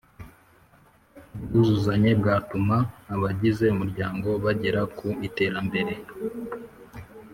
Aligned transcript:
Ubwuzuzanye 1.35 2.11
bwatuma 2.19 2.77
abagize 3.13 3.65
umuryango 3.75 4.29
bagera 4.43 4.81
ku 4.97 5.07
iterambere 5.27 5.93